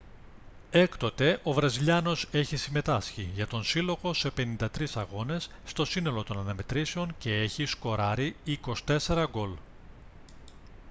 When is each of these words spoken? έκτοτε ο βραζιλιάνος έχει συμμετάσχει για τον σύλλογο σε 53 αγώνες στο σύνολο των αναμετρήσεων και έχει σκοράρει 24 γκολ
έκτοτε 0.71 1.39
ο 1.43 1.53
βραζιλιάνος 1.53 2.27
έχει 2.31 2.55
συμμετάσχει 2.57 3.29
για 3.33 3.47
τον 3.47 3.63
σύλλογο 3.63 4.13
σε 4.13 4.31
53 4.37 4.85
αγώνες 4.95 5.49
στο 5.65 5.85
σύνολο 5.85 6.23
των 6.23 6.39
αναμετρήσεων 6.39 7.15
και 7.19 7.33
έχει 7.33 7.65
σκοράρει 7.65 8.35
24 9.07 9.25
γκολ 9.31 9.51